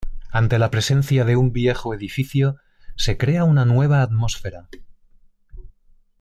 Ante 0.31 0.57
la 0.57 0.71
presencia 0.71 1.25
de 1.25 1.35
un 1.35 1.53
viejo 1.53 1.93
edificio 1.93 2.57
se 2.95 3.19
crea 3.19 3.43
una 3.43 3.65
nueva 3.65 4.01
atmósfera. 4.01 4.67